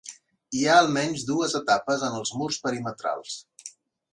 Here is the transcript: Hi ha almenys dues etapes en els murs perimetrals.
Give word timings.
Hi 0.59 0.61
ha 0.69 0.77
almenys 0.83 1.25
dues 1.27 1.53
etapes 1.61 2.07
en 2.09 2.17
els 2.21 2.33
murs 2.41 2.59
perimetrals. 2.65 3.37